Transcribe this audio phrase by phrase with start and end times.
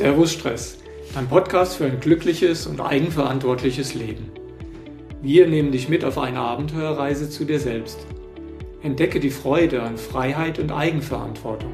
[0.00, 0.78] Servus Stress,
[1.12, 4.30] dein Podcast für ein glückliches und eigenverantwortliches Leben.
[5.20, 7.98] Wir nehmen dich mit auf eine Abenteuerreise zu dir selbst.
[8.82, 11.72] Entdecke die Freude an Freiheit und Eigenverantwortung.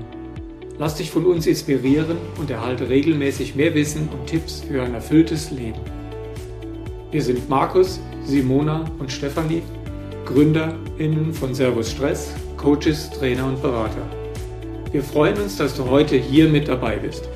[0.77, 5.53] Lass dich von uns inspirieren und erhalte regelmäßig mehr Wissen und Tipps für ein erfülltes
[5.53, 5.79] Leben.
[7.13, 9.63] Wir sind Markus, Simona und Stefanie,
[10.25, 14.11] GründerInnen von Servus Stress, Coaches, Trainer und Berater.
[14.91, 17.29] Wir freuen uns, dass du heute hier mit dabei bist.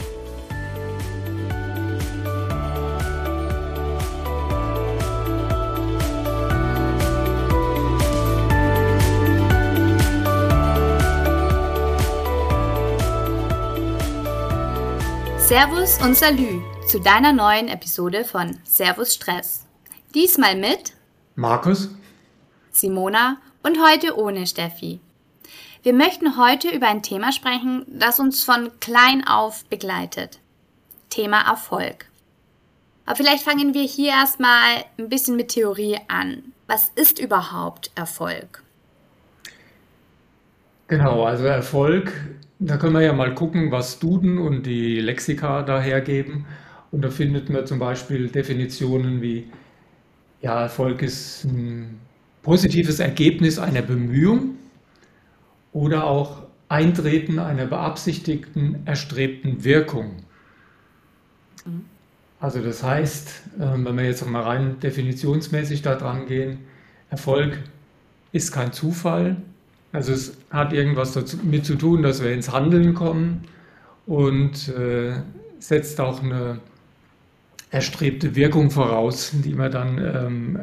[15.51, 19.67] Servus und Salü zu deiner neuen Episode von Servus Stress.
[20.15, 20.93] Diesmal mit
[21.35, 21.89] Markus,
[22.71, 25.01] Simona und heute ohne Steffi.
[25.83, 30.39] Wir möchten heute über ein Thema sprechen, das uns von klein auf begleitet.
[31.09, 32.07] Thema Erfolg.
[33.05, 36.53] Aber vielleicht fangen wir hier erstmal ein bisschen mit Theorie an.
[36.69, 38.63] Was ist überhaupt Erfolg?
[40.91, 42.13] Genau, also Erfolg
[42.61, 46.45] da können wir ja mal gucken, was Duden und die Lexika dahergeben.
[46.91, 49.47] Und da findet man zum Beispiel Definitionen wie,
[50.43, 51.99] ja, Erfolg ist ein
[52.43, 54.57] positives Ergebnis einer Bemühung
[55.73, 60.17] oder auch Eintreten einer beabsichtigten, erstrebten Wirkung.
[61.65, 61.87] Mhm.
[62.41, 66.59] Also das heißt, ähm, wenn wir jetzt mal rein definitionsmäßig da dran gehen,
[67.09, 67.59] Erfolg
[68.33, 69.37] ist kein Zufall,
[69.93, 73.43] also es hat irgendwas damit zu tun, dass wir ins Handeln kommen
[74.07, 75.15] und äh,
[75.59, 76.61] setzt auch eine
[77.71, 80.59] erstrebte Wirkung voraus, die wir dann, ähm,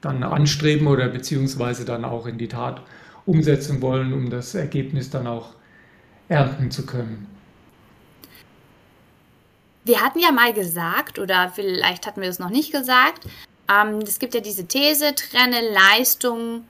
[0.00, 2.82] dann anstreben oder beziehungsweise dann auch in die Tat
[3.26, 5.54] umsetzen wollen, um das Ergebnis dann auch
[6.28, 7.26] ernten zu können.
[9.84, 13.26] Wir hatten ja mal gesagt, oder vielleicht hatten wir es noch nicht gesagt,
[13.68, 16.64] ähm, es gibt ja diese These, trenne Leistung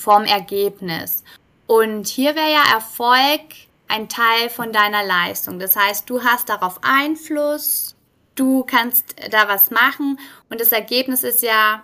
[0.00, 1.22] vom Ergebnis.
[1.66, 3.40] Und hier wäre ja Erfolg
[3.86, 5.58] ein Teil von deiner Leistung.
[5.58, 7.96] Das heißt, du hast darauf Einfluss,
[8.34, 10.18] du kannst da was machen
[10.48, 11.82] und das Ergebnis ist ja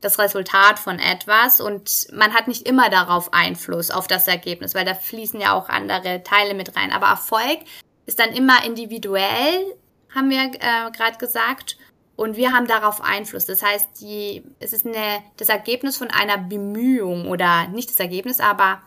[0.00, 4.84] das Resultat von etwas und man hat nicht immer darauf Einfluss auf das Ergebnis, weil
[4.84, 6.90] da fließen ja auch andere Teile mit rein.
[6.90, 7.60] Aber Erfolg
[8.06, 9.76] ist dann immer individuell,
[10.14, 11.76] haben wir äh, gerade gesagt.
[12.16, 13.46] Und wir haben darauf Einfluss.
[13.46, 18.38] Das heißt, die, es ist eine, das Ergebnis von einer Bemühung oder nicht das Ergebnis,
[18.40, 18.82] aber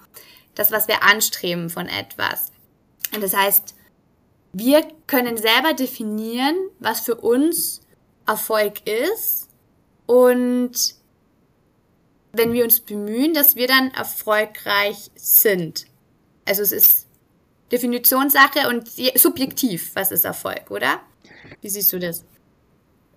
[0.54, 2.52] das, was wir anstreben von etwas.
[3.14, 3.76] Und das heißt,
[4.54, 7.82] wir können selber definieren, was für uns
[8.26, 9.50] Erfolg ist
[10.06, 10.96] und
[12.32, 15.86] wenn wir uns bemühen, dass wir dann erfolgreich sind.
[16.46, 17.08] Also es ist
[17.72, 21.02] Definitionssache und subjektiv, was ist Erfolg, oder?
[21.62, 22.24] Wie siehst du das?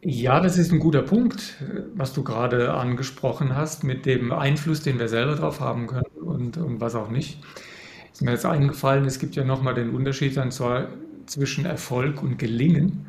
[0.00, 1.56] Ja, das ist ein guter Punkt,
[1.94, 6.56] was du gerade angesprochen hast, mit dem Einfluss, den wir selber drauf haben können und,
[6.56, 7.40] und was auch nicht.
[8.12, 10.88] Ist mir jetzt eingefallen, es gibt ja nochmal den Unterschied dann zwar
[11.26, 13.06] zwischen Erfolg und Gelingen.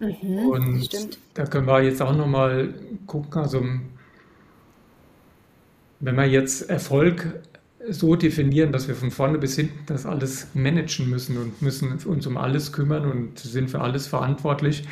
[0.00, 1.18] Mhm, und stimmt.
[1.34, 2.74] da können wir jetzt auch nochmal
[3.06, 3.62] gucken, also
[6.00, 7.40] wenn wir jetzt Erfolg
[7.88, 12.26] so definieren, dass wir von vorne bis hinten das alles managen müssen und müssen uns
[12.26, 14.84] um alles kümmern und sind für alles verantwortlich,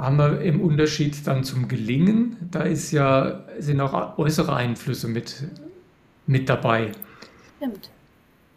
[0.00, 5.44] haben wir im Unterschied dann zum Gelingen, da ist ja, sind auch äußere Einflüsse mit,
[6.26, 6.92] mit dabei.
[7.58, 7.90] Stimmt.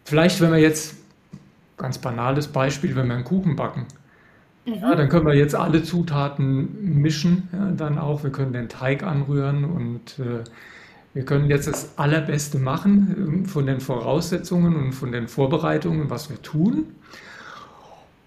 [0.05, 0.95] Vielleicht, wenn wir jetzt,
[1.75, 3.87] ganz banales Beispiel, wenn wir einen Kuchen backen,
[4.65, 4.75] mhm.
[4.75, 9.03] ja, dann können wir jetzt alle Zutaten mischen, ja, dann auch, wir können den Teig
[9.03, 10.45] anrühren und äh,
[11.13, 16.29] wir können jetzt das Allerbeste machen äh, von den Voraussetzungen und von den Vorbereitungen, was
[16.29, 16.85] wir tun.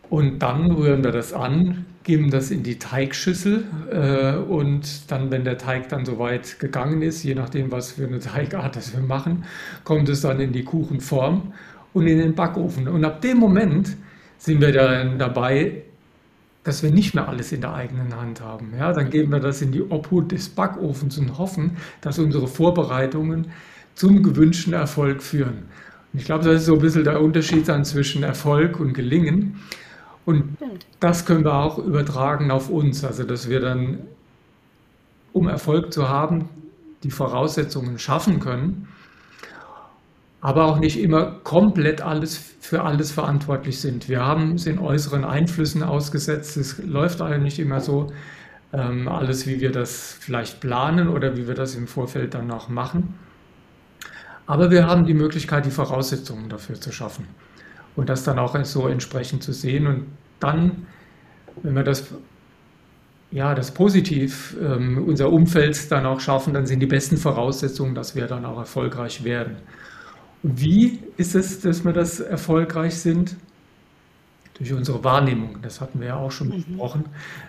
[0.08, 5.44] Und dann rühren wir das an, geben das in die Teigschüssel äh, und dann, wenn
[5.44, 9.44] der Teig dann soweit gegangen ist, je nachdem, was für eine Teigart das wir machen,
[9.82, 11.52] kommt es dann in die Kuchenform
[11.92, 12.86] und in den Backofen.
[12.86, 13.96] Und ab dem Moment
[14.38, 15.82] sind wir dann dabei,
[16.62, 18.72] dass wir nicht mehr alles in der eigenen Hand haben.
[18.78, 23.48] Ja, dann geben wir das in die Obhut des Backofens und hoffen, dass unsere Vorbereitungen
[23.94, 25.64] zum gewünschten Erfolg führen.
[26.12, 29.60] Ich glaube, das ist so ein bisschen der Unterschied dann zwischen Erfolg und Gelingen.
[30.26, 30.86] Und Stimmt.
[30.98, 34.00] das können wir auch übertragen auf uns, also dass wir dann,
[35.32, 36.48] um Erfolg zu haben,
[37.04, 38.88] die Voraussetzungen schaffen können,
[40.40, 44.08] aber auch nicht immer komplett alles für alles verantwortlich sind.
[44.08, 46.56] Wir haben, sind äußeren Einflüssen ausgesetzt.
[46.56, 48.12] Es läuft eigentlich nicht immer so
[48.72, 52.68] ähm, alles, wie wir das vielleicht planen oder wie wir das im Vorfeld dann auch
[52.68, 53.14] machen.
[54.46, 57.28] Aber wir haben die Möglichkeit, die Voraussetzungen dafür zu schaffen
[57.96, 59.86] und das dann auch so entsprechend zu sehen.
[59.86, 60.06] Und
[60.38, 60.86] dann,
[61.62, 62.14] wenn wir das,
[63.30, 68.14] ja, das positiv, ähm, unser Umfeld dann auch schaffen, dann sind die besten Voraussetzungen, dass
[68.14, 69.56] wir dann auch erfolgreich werden.
[70.42, 73.36] Und wie ist es, dass wir das erfolgreich sind?
[74.58, 76.52] Durch unsere Wahrnehmung, das hatten wir ja auch schon mhm.
[76.52, 77.04] besprochen.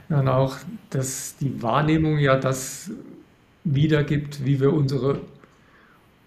[0.09, 0.57] Dann auch,
[0.89, 2.91] dass die Wahrnehmung ja das
[3.63, 5.21] wiedergibt, wie wir unsere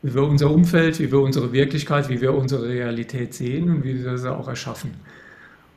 [0.02, 4.02] wie wir unser Umfeld, wie wir unsere Wirklichkeit, wie wir unsere Realität sehen und wie
[4.02, 4.94] wir sie auch erschaffen.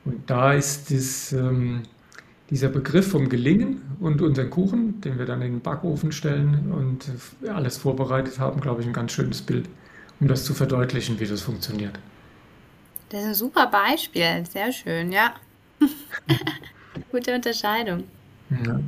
[0.05, 1.83] Und da ist das, ähm,
[2.49, 7.11] dieser Begriff vom Gelingen und unseren Kuchen, den wir dann in den Backofen stellen und
[7.49, 9.67] alles vorbereitet haben, glaube ich, ein ganz schönes Bild,
[10.19, 11.97] um das zu verdeutlichen, wie das funktioniert.
[13.09, 15.33] Das ist ein super Beispiel, sehr schön, ja.
[17.11, 18.03] Gute Unterscheidung.
[18.49, 18.79] Ja.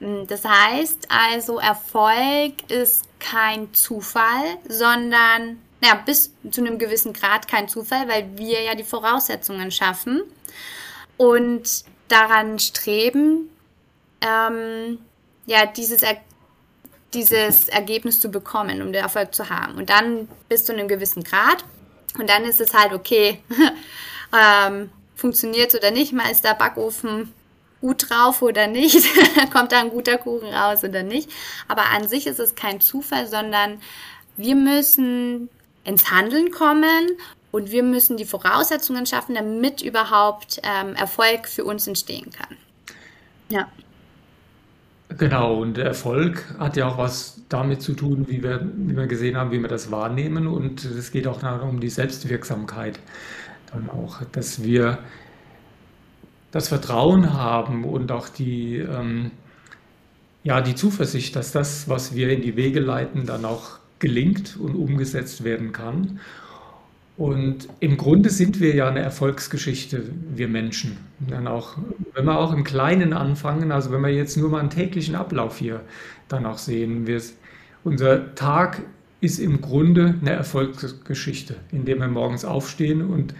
[0.00, 7.48] Hm, das heißt also, Erfolg ist kein Zufall, sondern ja, bis zu einem gewissen Grad
[7.48, 10.22] kein Zufall, weil wir ja die Voraussetzungen schaffen
[11.16, 13.48] und daran streben,
[14.20, 14.98] ähm,
[15.46, 16.18] ja, dieses, er
[17.14, 19.74] dieses Ergebnis zu bekommen, um den Erfolg zu haben.
[19.74, 21.64] Und dann bis zu einem gewissen Grad.
[22.18, 23.42] Und dann ist es halt okay,
[24.32, 27.32] ähm, funktioniert oder nicht, mal ist der Backofen
[27.80, 29.06] gut drauf oder nicht,
[29.52, 31.30] kommt da ein guter Kuchen raus oder nicht.
[31.68, 33.78] Aber an sich ist es kein Zufall, sondern
[34.36, 35.48] wir müssen
[35.84, 37.08] ins Handeln kommen
[37.50, 42.56] und wir müssen die Voraussetzungen schaffen, damit überhaupt ähm, Erfolg für uns entstehen kann.
[43.48, 43.68] Ja.
[45.18, 49.36] Genau, und Erfolg hat ja auch was damit zu tun, wie wir, wie wir gesehen
[49.36, 50.46] haben, wie wir das wahrnehmen.
[50.46, 53.00] Und es geht auch um die Selbstwirksamkeit.
[53.72, 54.98] Dann auch, dass wir
[56.50, 59.30] das Vertrauen haben und auch die, ähm,
[60.42, 64.74] ja, die Zuversicht, dass das, was wir in die Wege leiten, dann auch gelingt und
[64.74, 66.20] umgesetzt werden kann.
[67.16, 70.04] Und im Grunde sind wir ja eine Erfolgsgeschichte,
[70.34, 70.96] wir Menschen.
[71.28, 71.76] Dann auch,
[72.14, 75.58] wenn wir auch im Kleinen anfangen, also wenn wir jetzt nur mal einen täglichen Ablauf
[75.58, 75.82] hier
[76.28, 77.20] dann auch sehen, wir,
[77.84, 78.80] unser Tag
[79.20, 83.34] ist im Grunde eine Erfolgsgeschichte, indem wir morgens aufstehen und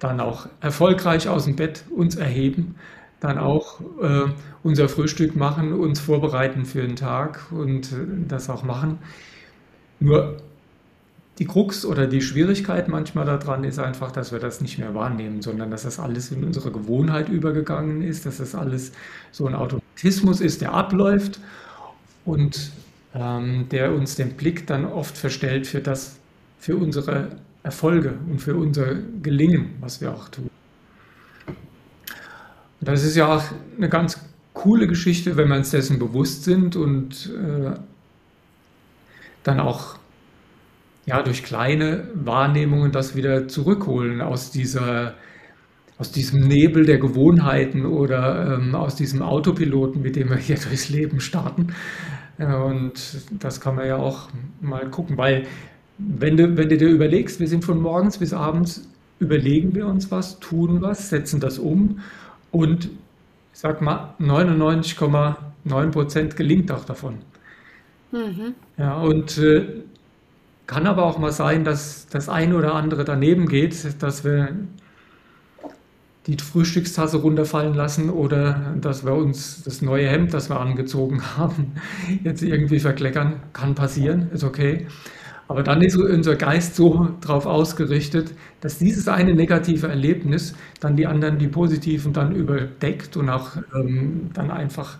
[0.00, 2.74] dann auch erfolgreich aus dem Bett uns erheben,
[3.20, 4.30] dann auch äh,
[4.62, 8.98] unser Frühstück machen, uns vorbereiten für den Tag und äh, das auch machen.
[10.00, 10.38] Nur
[11.38, 15.42] die Krux oder die Schwierigkeit manchmal daran ist einfach, dass wir das nicht mehr wahrnehmen,
[15.42, 18.92] sondern dass das alles in unsere Gewohnheit übergegangen ist, dass das alles
[19.30, 21.40] so ein Automatismus ist, der abläuft
[22.24, 22.72] und
[23.14, 26.18] ähm, der uns den Blick dann oft verstellt für das,
[26.58, 27.28] für unsere
[27.62, 30.50] Erfolge und für unser Gelingen, was wir auch tun.
[31.46, 33.42] Und das ist ja auch
[33.76, 34.18] eine ganz
[34.54, 37.72] coole Geschichte, wenn wir uns dessen bewusst sind und äh,
[39.42, 39.96] dann auch
[41.06, 45.14] ja, durch kleine Wahrnehmungen das wieder zurückholen aus, dieser,
[45.98, 50.88] aus diesem Nebel der Gewohnheiten oder ähm, aus diesem Autopiloten, mit dem wir hier durchs
[50.88, 51.74] Leben starten.
[52.38, 54.30] Und das kann man ja auch
[54.62, 55.46] mal gucken, weil
[56.08, 58.88] wenn du, wenn du dir überlegst, wir sind von morgens bis abends,
[59.18, 62.00] überlegen wir uns was, tun was, setzen das um
[62.50, 62.86] und
[63.52, 67.18] ich sag mal, 99,9 Prozent gelingt auch davon.
[68.12, 68.54] Mhm.
[68.78, 69.66] Ja, und äh,
[70.66, 74.56] kann aber auch mal sein, dass das eine oder andere daneben geht, dass wir
[76.26, 81.72] die Frühstückstasse runterfallen lassen oder dass wir uns das neue Hemd, das wir angezogen haben,
[82.22, 83.40] jetzt irgendwie verkleckern.
[83.52, 84.86] Kann passieren, ist okay.
[85.50, 91.08] Aber dann ist unser Geist so darauf ausgerichtet, dass dieses eine negative Erlebnis dann die
[91.08, 94.98] anderen, die positiven, dann überdeckt und auch ähm, dann einfach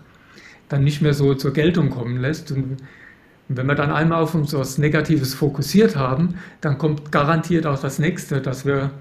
[0.67, 2.51] dann nicht mehr so zur Geltung kommen lässt.
[2.51, 2.75] Und
[3.47, 7.97] wenn wir dann einmal auf uns was Negatives fokussiert haben, dann kommt garantiert auch das
[7.97, 8.91] Nächste, dass wir,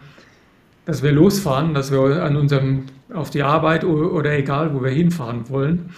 [0.85, 5.49] dass wir losfahren, dass wir an unserem, auf die Arbeit oder, egal, wo wir hinfahren
[5.49, 5.91] wollen.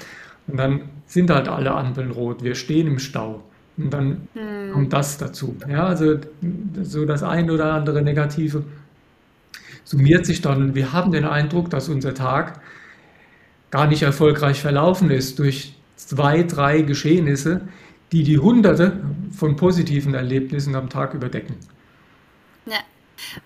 [0.47, 2.43] Und dann sind halt alle Ampeln rot.
[2.43, 3.43] Wir stehen im Stau.
[3.77, 4.73] Und dann hm.
[4.73, 5.57] kommt das dazu.
[5.69, 6.19] Ja, also
[6.83, 8.65] so das ein oder andere Negative
[9.85, 10.75] summiert sich dann.
[10.75, 12.61] Wir haben den Eindruck, dass unser Tag
[13.71, 17.63] gar nicht erfolgreich verlaufen ist durch zwei, drei Geschehnisse,
[18.13, 19.01] die die Hunderte
[19.33, 21.57] von positiven Erlebnissen am Tag überdecken.
[22.67, 22.79] Ja.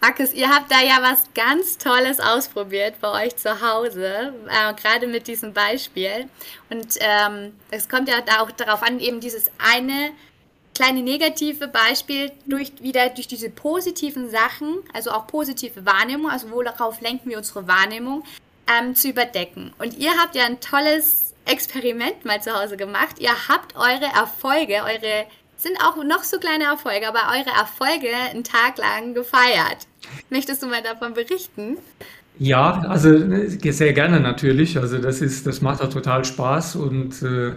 [0.00, 5.06] Markus, ihr habt da ja was ganz Tolles ausprobiert bei euch zu Hause, äh, gerade
[5.06, 6.28] mit diesem Beispiel.
[6.70, 10.12] Und ähm, es kommt ja auch darauf an, eben dieses eine
[10.74, 17.00] kleine negative Beispiel durch wieder durch diese positiven Sachen, also auch positive Wahrnehmung, also worauf
[17.00, 18.24] lenken wir unsere Wahrnehmung,
[18.70, 19.72] ähm, zu überdecken.
[19.78, 23.18] Und ihr habt ja ein tolles Experiment mal zu Hause gemacht.
[23.18, 25.26] Ihr habt eure Erfolge, eure
[25.56, 29.86] sind auch noch so kleine Erfolge, aber eure Erfolge einen Tag lang gefeiert.
[30.30, 31.78] Möchtest du mal davon berichten?
[32.38, 34.78] Ja, also äh, sehr gerne natürlich.
[34.78, 37.52] Also das ist, das macht auch total Spaß und äh,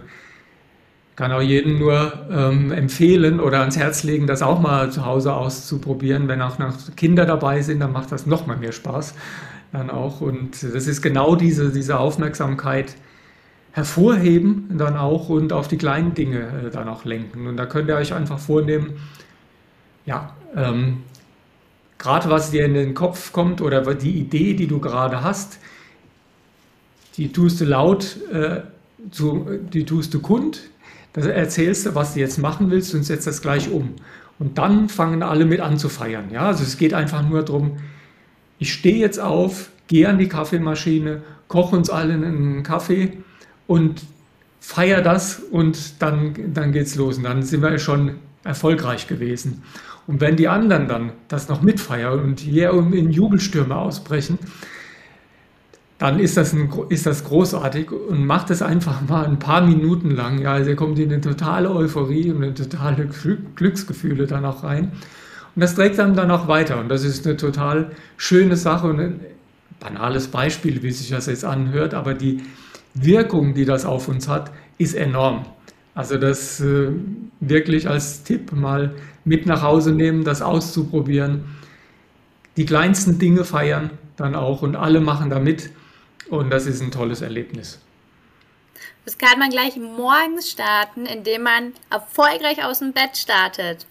[1.16, 5.34] kann auch jedem nur ähm, empfehlen oder ans Herz legen, das auch mal zu Hause
[5.34, 6.28] auszuprobieren.
[6.28, 9.14] Wenn auch noch Kinder dabei sind, dann macht das noch mal mehr Spaß
[9.72, 10.22] dann auch.
[10.22, 12.94] Und das ist genau diese, diese Aufmerksamkeit
[13.72, 17.46] hervorheben dann auch und auf die kleinen Dinge äh, dann auch lenken.
[17.46, 18.94] Und da könnt ihr euch einfach vornehmen,
[20.06, 21.02] ja, ähm,
[21.98, 25.58] gerade was dir in den Kopf kommt oder die Idee, die du gerade hast,
[27.16, 28.62] die tust du laut, äh,
[29.10, 30.62] zu, die tust du kund,
[31.12, 33.94] da erzählst du, was du jetzt machen willst und setzt das gleich um.
[34.38, 36.30] Und dann fangen alle mit an zu feiern.
[36.32, 36.46] Ja?
[36.46, 37.78] Also es geht einfach nur darum,
[38.58, 43.18] ich stehe jetzt auf, gehe an die Kaffeemaschine, koche uns allen einen Kaffee
[43.70, 44.02] und
[44.58, 47.18] feier das und dann, dann geht's los.
[47.18, 49.62] Und dann sind wir schon erfolgreich gewesen.
[50.08, 54.40] Und wenn die anderen dann das noch mitfeiern und hier in Jubelstürme ausbrechen,
[55.98, 60.10] dann ist das, ein, ist das großartig und macht es einfach mal ein paar Minuten
[60.10, 60.40] lang.
[60.40, 63.08] Ja, also kommt in eine totale Euphorie und eine totale
[63.54, 64.90] Glücksgefühle dann auch rein.
[65.54, 66.80] Und das trägt dann dann auch weiter.
[66.80, 69.20] Und das ist eine total schöne Sache und ein
[69.78, 72.40] banales Beispiel, wie sich das jetzt anhört, aber die
[72.94, 75.46] Wirkung, die das auf uns hat, ist enorm.
[75.94, 76.90] Also das äh,
[77.40, 78.94] wirklich als Tipp mal
[79.24, 81.56] mit nach Hause nehmen, das auszuprobieren.
[82.56, 85.70] Die kleinsten Dinge feiern dann auch und alle machen da mit
[86.28, 87.80] und das ist ein tolles Erlebnis.
[89.04, 93.86] Das kann man gleich morgens starten, indem man erfolgreich aus dem Bett startet.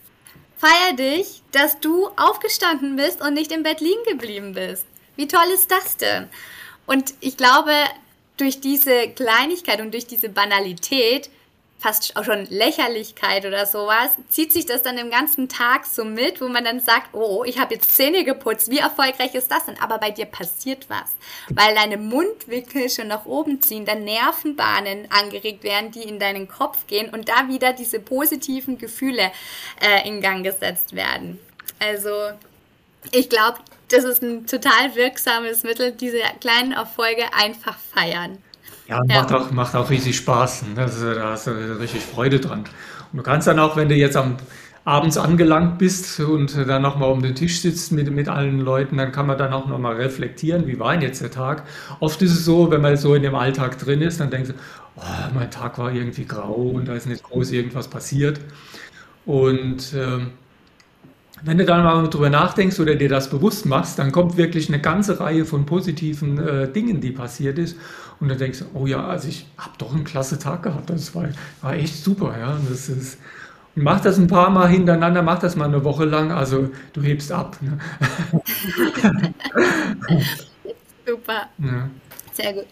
[0.57, 4.85] Feier dich, dass du aufgestanden bist und nicht im Bett liegen geblieben bist.
[5.15, 6.27] Wie toll ist das denn?
[6.85, 7.71] Und ich glaube,
[8.39, 11.29] durch diese Kleinigkeit und durch diese Banalität
[11.79, 16.41] fast auch schon Lächerlichkeit oder sowas, zieht sich das dann den ganzen Tag so mit,
[16.41, 19.79] wo man dann sagt, oh, ich habe jetzt Zähne geputzt, wie erfolgreich ist das denn?
[19.79, 21.15] Aber bei dir passiert was,
[21.49, 26.85] weil deine Mundwinkel schon nach oben ziehen, dann Nervenbahnen angeregt werden, die in deinen Kopf
[26.87, 29.31] gehen und da wieder diese positiven Gefühle
[29.81, 31.39] äh, in Gang gesetzt werden.
[31.79, 32.11] Also
[33.13, 38.37] ich glaube, das ist ein total wirksames Mittel, diese kleinen Erfolge einfach feiern.
[38.87, 39.37] Ja, macht, ja.
[39.37, 40.65] Auch, macht auch riesig Spaß.
[40.75, 42.65] Das, da hast du richtig Freude dran.
[43.11, 44.37] Und du kannst dann auch, wenn du jetzt am
[44.85, 49.11] abends angelangt bist und dann nochmal um den Tisch sitzt mit, mit allen Leuten, dann
[49.11, 51.63] kann man dann auch nochmal reflektieren, wie war denn jetzt der Tag.
[51.99, 54.55] Oft ist es so, wenn man so in dem Alltag drin ist, dann denkst du,
[54.95, 55.01] oh,
[55.33, 58.39] mein Tag war irgendwie grau und da ist nicht groß irgendwas passiert.
[59.25, 60.31] Und ähm,
[61.43, 64.79] wenn du dann mal drüber nachdenkst oder dir das bewusst machst, dann kommt wirklich eine
[64.79, 67.77] ganze Reihe von positiven äh, Dingen, die passiert ist.
[68.19, 70.89] Und dann denkst du, oh ja, also ich habe doch einen klasse Tag gehabt.
[70.89, 71.29] Das war,
[71.61, 72.35] war echt super.
[72.37, 72.57] Ja.
[72.69, 73.17] Das ist,
[73.75, 76.31] und mach das ein paar Mal hintereinander, mach das mal eine Woche lang.
[76.31, 77.57] Also du hebst ab.
[77.61, 77.79] Ne?
[81.05, 81.47] super.
[81.59, 81.89] Ja.
[82.33, 82.67] Sehr gut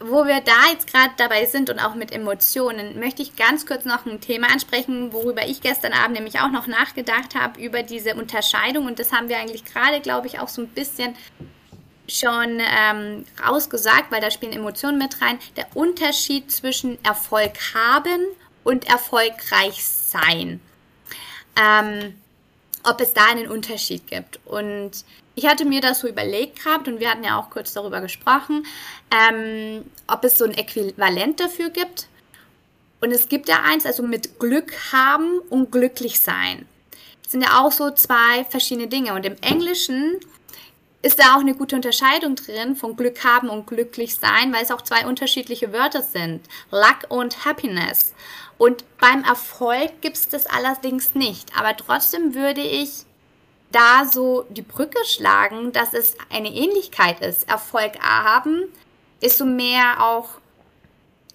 [0.00, 3.84] wo wir da jetzt gerade dabei sind und auch mit Emotionen, möchte ich ganz kurz
[3.84, 8.14] noch ein Thema ansprechen, worüber ich gestern Abend nämlich auch noch nachgedacht habe, über diese
[8.14, 8.86] Unterscheidung.
[8.86, 11.14] Und das haben wir eigentlich gerade, glaube ich, auch so ein bisschen
[12.08, 15.38] schon ähm, rausgesagt, weil da spielen Emotionen mit rein.
[15.56, 18.20] Der Unterschied zwischen Erfolg haben
[18.64, 20.60] und erfolgreich sein.
[21.56, 22.14] Ähm,
[22.84, 24.38] ob es da einen Unterschied gibt.
[24.46, 25.04] Und
[25.38, 28.66] ich hatte mir das so überlegt gehabt und wir hatten ja auch kurz darüber gesprochen,
[29.12, 32.08] ähm, ob es so ein Äquivalent dafür gibt.
[33.00, 36.66] Und es gibt ja eins, also mit Glück haben und glücklich sein.
[37.22, 39.14] Das sind ja auch so zwei verschiedene Dinge.
[39.14, 40.16] Und im Englischen
[41.02, 44.72] ist da auch eine gute Unterscheidung drin von Glück haben und glücklich sein, weil es
[44.72, 46.40] auch zwei unterschiedliche Wörter sind.
[46.72, 48.12] Luck und Happiness.
[48.56, 51.56] Und beim Erfolg gibt es das allerdings nicht.
[51.56, 53.04] Aber trotzdem würde ich
[53.70, 57.48] da so die Brücke schlagen, dass es eine Ähnlichkeit ist.
[57.48, 58.64] Erfolg haben
[59.20, 60.28] ist so mehr auch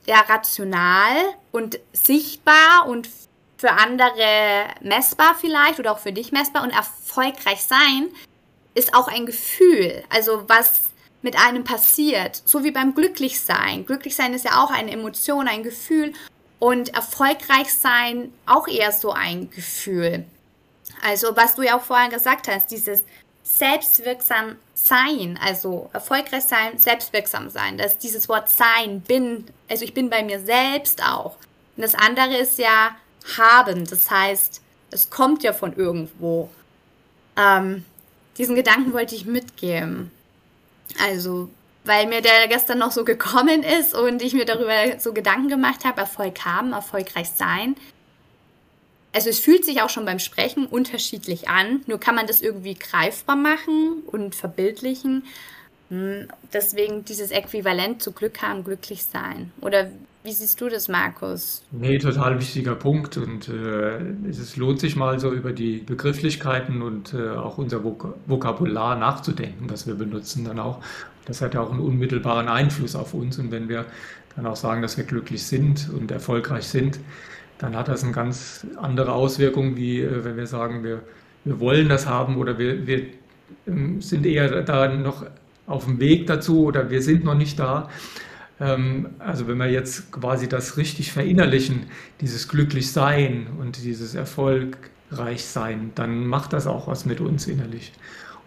[0.06, 1.16] ja, rational
[1.52, 3.10] und sichtbar und
[3.58, 8.10] für andere messbar vielleicht oder auch für dich messbar und erfolgreich sein
[8.74, 10.90] ist auch ein Gefühl, also was
[11.22, 13.86] mit einem passiert, so wie beim Glücklichsein.
[13.86, 16.13] Glücklichsein ist ja auch eine Emotion, ein Gefühl
[16.60, 20.25] und erfolgreich sein auch eher so ein Gefühl.
[21.03, 23.03] Also was du ja auch vorher gesagt hast, dieses
[23.43, 27.77] selbstwirksam sein, also erfolgreich sein, selbstwirksam sein.
[27.77, 31.36] Das ist dieses Wort sein, bin, also ich bin bei mir selbst auch.
[31.75, 32.95] Und das andere ist ja
[33.38, 36.50] haben, das heißt, es kommt ja von irgendwo.
[37.36, 37.83] Ähm,
[38.38, 40.12] diesen Gedanken wollte ich mitgeben.
[41.01, 41.50] Also,
[41.83, 45.83] weil mir der gestern noch so gekommen ist und ich mir darüber so Gedanken gemacht
[45.83, 47.75] habe, Erfolg haben, erfolgreich sein.
[49.13, 52.74] Also es fühlt sich auch schon beim Sprechen unterschiedlich an, nur kann man das irgendwie
[52.74, 55.24] greifbar machen und verbildlichen.
[55.89, 59.51] Hm, deswegen dieses Äquivalent zu Glück haben, glücklich sein.
[59.62, 59.91] Oder
[60.24, 61.62] wie siehst du das, Markus?
[61.72, 63.17] Nee, total wichtiger Punkt.
[63.17, 68.15] Und äh, es lohnt sich mal so über die Begrifflichkeiten und äh, auch unser Vok
[68.25, 70.79] Vokabular nachzudenken, was wir benutzen dann auch.
[71.25, 73.38] Das hat ja auch einen unmittelbaren Einfluss auf uns.
[73.38, 73.86] Und wenn wir
[74.36, 77.00] dann auch sagen, dass wir glücklich sind und erfolgreich sind,
[77.57, 81.01] dann hat das eine ganz andere Auswirkung, wie äh, wenn wir sagen, wir,
[81.45, 83.05] wir wollen das haben oder wir, wir
[83.67, 85.25] ähm, sind eher da noch
[85.67, 87.89] auf dem Weg dazu oder wir sind noch nicht da.
[88.60, 91.86] Ähm, also wenn wir jetzt quasi das richtig verinnerlichen,
[92.22, 97.93] dieses Glücklichsein und dieses Erfolgreichsein, dann macht das auch was mit uns innerlich.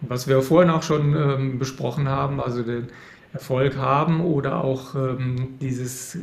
[0.01, 2.89] Und was wir vorhin auch schon ähm, besprochen haben, also den
[3.33, 4.95] Erfolg haben oder auch
[5.59, 6.17] dieses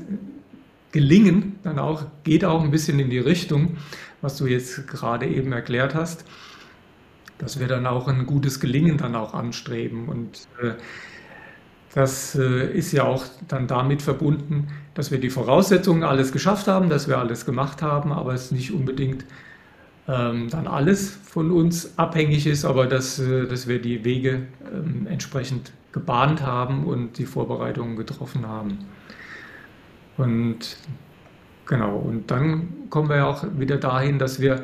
[0.95, 3.79] Gelingen dann auch, geht auch ein bisschen in die Richtung,
[4.23, 6.25] was du jetzt gerade eben erklärt hast,
[7.37, 10.09] dass wir dann auch ein gutes Gelingen dann auch anstreben.
[10.09, 10.75] Und äh,
[11.97, 16.89] das äh, ist ja auch dann damit verbunden, dass wir die Voraussetzungen alles geschafft haben,
[16.91, 19.25] dass wir alles gemacht haben, aber es nicht unbedingt
[20.07, 25.09] ähm, dann alles von uns abhängig ist, aber dass, äh, dass wir die Wege ähm,
[25.09, 28.79] entsprechend gebahnt haben und die Vorbereitungen getroffen haben.
[30.17, 30.77] Und
[31.67, 34.63] genau, und dann kommen wir ja auch wieder dahin, dass wir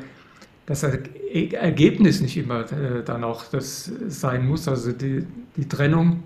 [0.67, 5.27] das Ergebnis nicht immer äh, dann auch das sein muss, also die,
[5.57, 6.23] die Trennung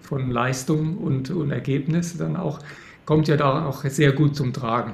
[0.00, 2.58] von Leistung und, und Ergebnis dann auch,
[3.04, 4.92] kommt ja da auch sehr gut zum Tragen.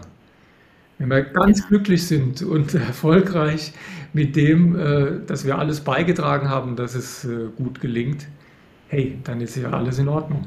[0.99, 1.67] Wenn wir ganz ja.
[1.67, 3.73] glücklich sind und erfolgreich
[4.13, 8.29] mit dem, äh, dass wir alles beigetragen haben, dass es äh, gut gelingt,
[8.89, 10.45] hey, dann ist ja alles in Ordnung.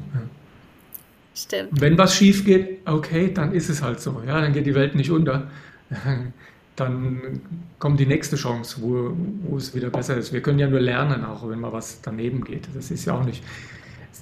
[1.36, 1.80] Stimmt.
[1.80, 4.22] Wenn was schief geht, okay, dann ist es halt so.
[4.26, 5.50] Ja, dann geht die Welt nicht unter.
[6.76, 7.40] Dann
[7.78, 9.16] kommt die nächste Chance, wo,
[9.48, 10.34] wo es wieder besser ist.
[10.34, 12.68] Wir können ja nur lernen, auch wenn mal was daneben geht.
[12.74, 13.42] Das ist ja auch nicht.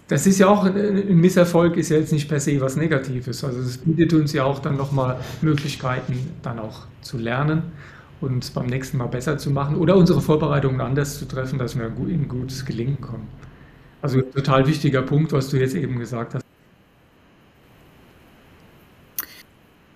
[0.06, 3.42] Das ist ja auch ein Misserfolg, ist ja jetzt nicht per se was Negatives.
[3.42, 7.62] Also es bietet uns ja auch dann nochmal Möglichkeiten, dann auch zu lernen
[8.20, 11.86] und beim nächsten Mal besser zu machen oder unsere Vorbereitungen anders zu treffen, dass wir
[11.86, 13.26] in ein gutes Gelingen kommen.
[14.00, 16.43] Also total wichtiger Punkt, was du jetzt eben gesagt hast.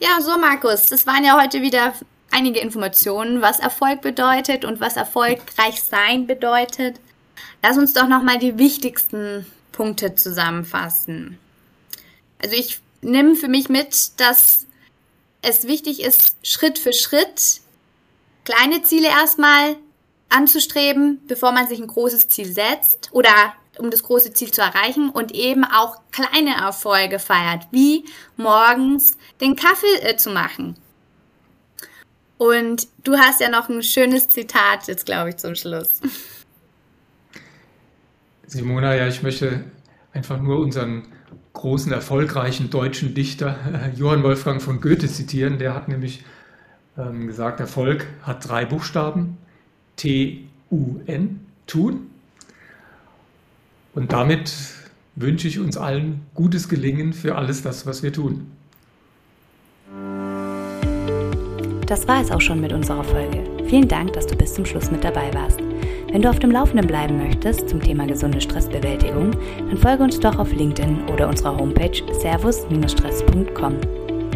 [0.00, 1.92] Ja, so Markus, das waren ja heute wieder
[2.30, 7.00] einige Informationen, was Erfolg bedeutet und was erfolgreich sein bedeutet.
[7.62, 11.38] Lass uns doch nochmal die wichtigsten Punkte zusammenfassen.
[12.40, 14.66] Also ich nehme für mich mit, dass
[15.42, 17.60] es wichtig ist, Schritt für Schritt
[18.44, 19.76] kleine Ziele erstmal
[20.28, 25.10] anzustreben, bevor man sich ein großes Ziel setzt oder um das große Ziel zu erreichen
[25.10, 28.04] und eben auch kleine Erfolge feiert, wie
[28.36, 30.76] morgens den Kaffee äh, zu machen.
[32.38, 36.00] Und du hast ja noch ein schönes Zitat jetzt, glaube ich, zum Schluss.
[38.46, 39.64] Simona, ja, ich möchte
[40.12, 41.06] einfach nur unseren
[41.52, 45.58] großen, erfolgreichen deutschen Dichter äh, Johann Wolfgang von Goethe zitieren.
[45.58, 46.24] Der hat nämlich
[46.96, 49.36] ähm, gesagt, Erfolg hat drei Buchstaben,
[49.96, 52.07] T-U-N, tun.
[53.98, 54.54] Und damit
[55.16, 58.46] wünsche ich uns allen gutes Gelingen für alles das, was wir tun.
[61.84, 63.42] Das war es auch schon mit unserer Folge.
[63.66, 65.58] Vielen Dank, dass du bis zum Schluss mit dabei warst.
[66.12, 70.38] Wenn du auf dem Laufenden bleiben möchtest zum Thema gesunde Stressbewältigung, dann folge uns doch
[70.38, 73.74] auf LinkedIn oder unserer Homepage servus-stress.com.